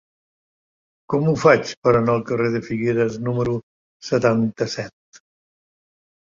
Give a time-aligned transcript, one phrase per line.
[1.13, 3.57] Com ho faig per anar al carrer de Figueres número
[4.11, 5.25] setanta-set?